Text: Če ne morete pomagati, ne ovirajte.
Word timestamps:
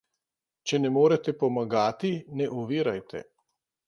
Če 0.69 0.77
ne 0.85 0.89
morete 0.95 1.35
pomagati, 1.43 2.11
ne 2.41 2.47
ovirajte. 2.63 3.23